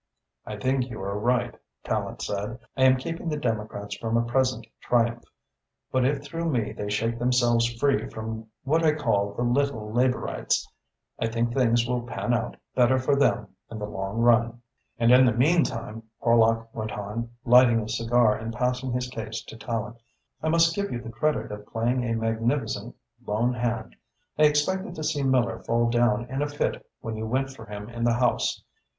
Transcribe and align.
"I 0.47 0.55
think 0.57 0.89
you 0.89 0.99
are 1.03 1.19
right," 1.19 1.53
Tallente 1.85 2.23
said. 2.23 2.57
"I 2.75 2.85
am 2.85 2.97
keeping 2.97 3.29
the 3.29 3.37
Democrats 3.37 3.95
from 3.95 4.17
a 4.17 4.23
present 4.25 4.65
triumph, 4.79 5.23
but 5.91 6.05
if 6.05 6.23
through 6.23 6.49
me 6.49 6.71
they 6.73 6.89
shake 6.89 7.19
themselves 7.19 7.71
free 7.75 8.09
from 8.09 8.47
what 8.63 8.83
I 8.83 8.93
call 8.95 9.33
the 9.35 9.43
little 9.43 9.91
Labourites, 9.93 10.65
I 11.19 11.27
think 11.27 11.53
things 11.53 11.87
will 11.87 12.01
pan 12.01 12.33
out 12.33 12.57
better 12.73 12.97
for 12.97 13.15
them 13.15 13.49
in 13.69 13.77
the 13.77 13.85
long 13.85 14.17
run." 14.17 14.63
"And 14.97 15.11
in 15.11 15.23
the 15.23 15.33
meantime," 15.33 16.01
Horlock 16.19 16.73
went 16.73 16.93
on, 16.93 17.29
lighting 17.45 17.79
a 17.79 17.87
cigar 17.87 18.35
and 18.35 18.51
passing 18.51 18.93
his 18.93 19.07
case 19.07 19.43
to 19.43 19.55
Tallente, 19.55 19.99
"I 20.41 20.49
must 20.49 20.73
give 20.75 20.91
you 20.91 20.99
the 20.99 21.11
credit 21.11 21.51
of 21.51 21.67
playing 21.67 22.03
a 22.05 22.15
magnificent 22.15 22.95
lone 23.23 23.53
hand. 23.53 23.95
I 24.35 24.45
expected 24.45 24.95
to 24.95 25.03
see 25.03 25.21
Miller 25.21 25.59
fall 25.59 25.91
down 25.91 26.25
in 26.25 26.41
a 26.41 26.47
fit 26.49 26.87
when 27.01 27.17
you 27.17 27.27
went 27.27 27.51
for 27.51 27.67
him 27.67 27.87
in 27.87 28.03
the 28.03 28.13
House. 28.13 28.63